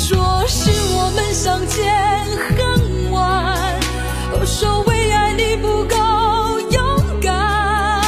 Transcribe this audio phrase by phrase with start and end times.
[0.00, 0.16] 说
[0.48, 1.94] 是我们相见
[2.56, 3.54] 恨晚，
[4.32, 8.00] 我说为爱你不够勇敢，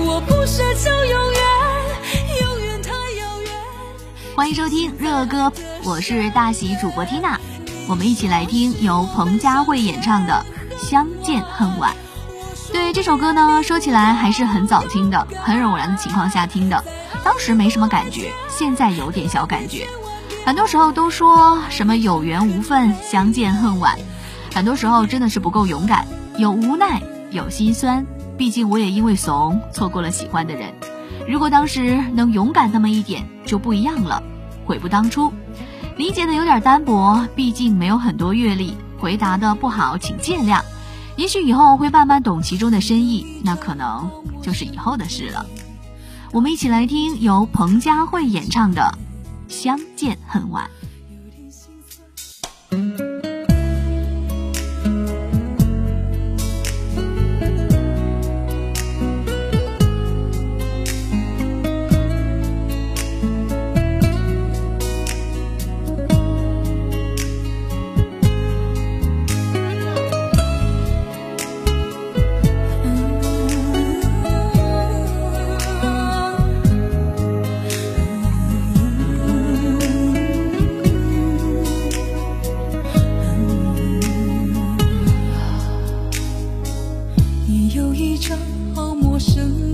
[0.00, 1.40] 我不奢求永远，
[2.40, 3.52] 永远太遥远。
[4.34, 5.52] 欢迎收听热歌，
[5.84, 7.38] 我是大喜主播缇娜，
[7.86, 10.44] 我们一起来听由彭佳慧演唱的
[10.90, 11.94] 《相见恨晚》。
[12.72, 16.84] 对这首歌呢，说起来还是很早听的，很偶然的情况下听的，
[17.22, 19.86] 当时没什么感觉，现在有点小感觉。
[20.44, 23.96] 很多时候都说什么有缘无分，相见恨晚，
[24.52, 26.04] 很多时候真的是不够勇敢，
[26.36, 28.04] 有无奈，有心酸。
[28.36, 30.74] 毕竟我也因为怂错过了喜欢的人，
[31.28, 34.20] 如果当时能勇敢那么一点，就不一样了，
[34.66, 35.32] 悔不当初。
[35.96, 40.60] 理解的有点单薄，毕竟没有很多阅历，回答的不好，请见谅。
[41.14, 44.10] 也许以后会慢慢懂其中的深意，那可能
[44.42, 45.46] 就是以后的事了。
[46.32, 48.94] 我们一起来听由彭佳慧演唱的
[49.52, 50.68] 《相见恨晚》。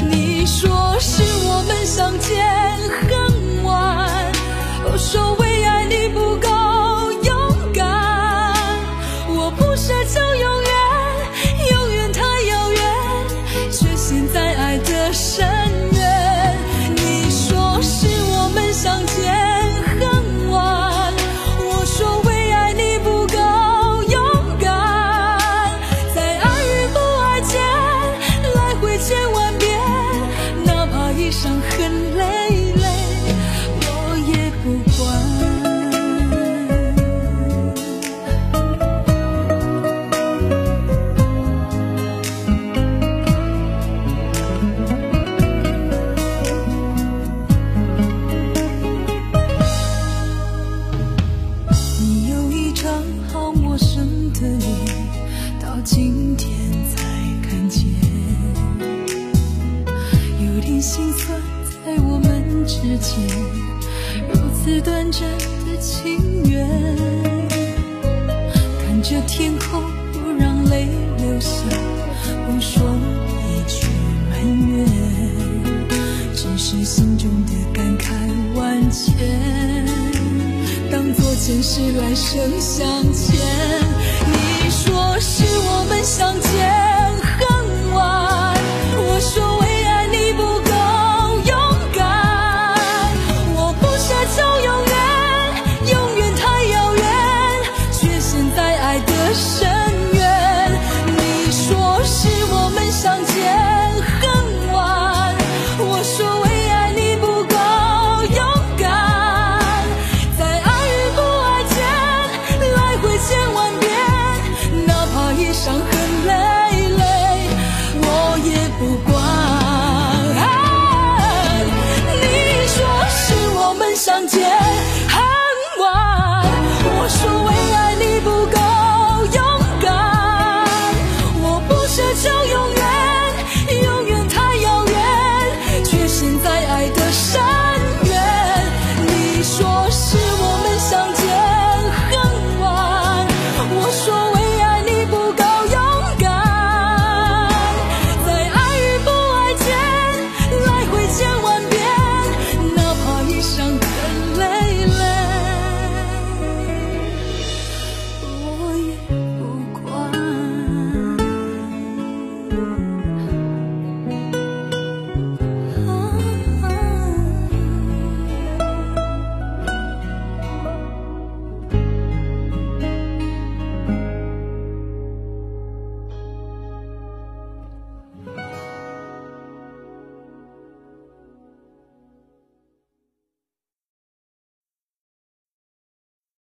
[0.00, 2.44] 你说是我们相见
[3.08, 4.32] 恨晚
[4.84, 6.48] 我说为爱你不够
[7.22, 7.82] 勇敢
[9.28, 10.72] 我不奢求永远
[11.70, 12.82] 永远太遥远
[13.70, 15.46] 却陷在爱的深
[15.92, 16.56] 渊。
[16.94, 19.32] 你说是我们相见
[19.98, 21.12] 恨晚
[21.58, 23.38] 我说为爱你不够
[24.08, 24.68] 勇敢。
[26.14, 27.60] 在爱与不爱间
[28.54, 29.43] 来回千万
[31.44, 31.73] 伤害。
[60.84, 61.40] 心酸
[61.82, 63.26] 在我们之间，
[64.28, 65.22] 如此短暂
[65.64, 66.68] 的情缘。
[68.84, 70.86] 看着天空，不让泪
[71.16, 71.56] 流下，
[72.46, 72.82] 不说
[73.48, 73.88] 一句
[74.28, 74.36] 埋
[74.68, 74.86] 怨，
[76.34, 78.12] 只是心中的感慨
[78.54, 79.86] 万千。
[80.92, 83.40] 当作前世来生相欠，
[84.26, 86.73] 你说是我们相见